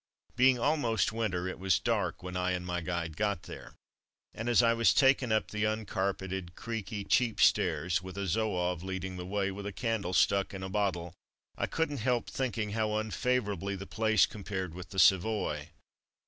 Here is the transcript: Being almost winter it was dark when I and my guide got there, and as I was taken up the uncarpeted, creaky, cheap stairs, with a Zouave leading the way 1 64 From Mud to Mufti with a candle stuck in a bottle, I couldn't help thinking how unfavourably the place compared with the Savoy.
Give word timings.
Being 0.35 0.57
almost 0.57 1.11
winter 1.13 1.47
it 1.47 1.59
was 1.59 1.77
dark 1.77 2.23
when 2.23 2.35
I 2.35 2.53
and 2.53 2.65
my 2.65 2.81
guide 2.81 3.15
got 3.15 3.43
there, 3.43 3.75
and 4.33 4.49
as 4.49 4.63
I 4.63 4.73
was 4.73 4.95
taken 4.95 5.31
up 5.31 5.51
the 5.51 5.63
uncarpeted, 5.65 6.55
creaky, 6.55 7.03
cheap 7.03 7.39
stairs, 7.39 8.01
with 8.01 8.17
a 8.17 8.25
Zouave 8.25 8.81
leading 8.81 9.17
the 9.17 9.27
way 9.27 9.51
1 9.51 9.61
64 9.61 9.61
From 9.61 9.61
Mud 9.61 9.61
to 9.61 9.61
Mufti 9.61 9.63
with 9.63 9.65
a 9.67 9.79
candle 9.79 10.13
stuck 10.13 10.53
in 10.55 10.63
a 10.63 10.69
bottle, 10.71 11.13
I 11.55 11.67
couldn't 11.67 11.97
help 11.97 12.31
thinking 12.31 12.71
how 12.71 12.95
unfavourably 12.97 13.75
the 13.75 13.85
place 13.85 14.25
compared 14.25 14.73
with 14.73 14.89
the 14.89 14.97
Savoy. 14.97 15.69